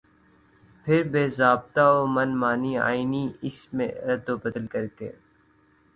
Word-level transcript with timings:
پھر 0.85 1.01
بےضابطہ 1.11 1.85
ومن 1.99 2.29
مانی 2.41 2.73
آئینی 2.87 3.25
اس 3.47 3.57
میں 3.73 3.89
ردوبدل 4.07 4.65
کرکے 4.73 5.09